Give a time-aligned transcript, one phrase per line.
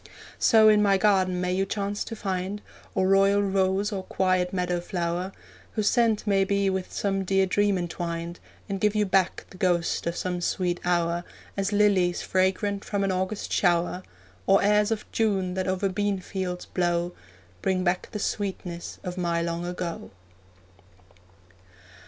[0.39, 2.63] So in my garden may you chance to find
[2.95, 5.31] Or royal rose or quiet meadow flower,
[5.73, 10.07] Whose scent may be with some dear dream entwined, And give you back the ghost
[10.07, 11.23] of some sweet hour,
[11.55, 14.01] As lilies fragrant from an August shower,
[14.47, 17.13] Or airs of June that over bean fields blow,
[17.61, 20.09] Bring back the sweetness of my long ago.